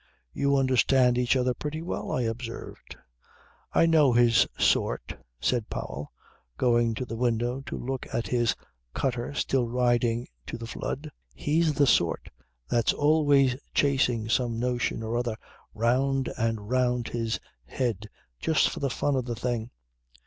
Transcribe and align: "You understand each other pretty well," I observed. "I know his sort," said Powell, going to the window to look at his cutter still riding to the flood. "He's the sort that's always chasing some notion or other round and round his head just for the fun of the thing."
"You 0.33 0.55
understand 0.57 1.15
each 1.19 1.35
other 1.35 1.53
pretty 1.53 1.83
well," 1.83 2.11
I 2.11 2.21
observed. 2.23 2.95
"I 3.71 3.85
know 3.85 4.13
his 4.13 4.47
sort," 4.57 5.15
said 5.39 5.69
Powell, 5.69 6.11
going 6.57 6.95
to 6.95 7.05
the 7.05 7.15
window 7.15 7.61
to 7.67 7.77
look 7.77 8.07
at 8.11 8.25
his 8.29 8.55
cutter 8.95 9.35
still 9.35 9.67
riding 9.69 10.25
to 10.47 10.57
the 10.57 10.65
flood. 10.65 11.11
"He's 11.35 11.75
the 11.75 11.85
sort 11.85 12.31
that's 12.67 12.93
always 12.93 13.55
chasing 13.75 14.27
some 14.27 14.57
notion 14.59 15.03
or 15.03 15.17
other 15.17 15.37
round 15.75 16.33
and 16.35 16.67
round 16.71 17.09
his 17.09 17.39
head 17.67 18.09
just 18.39 18.69
for 18.71 18.79
the 18.79 18.89
fun 18.89 19.15
of 19.15 19.25
the 19.25 19.35
thing." 19.35 19.69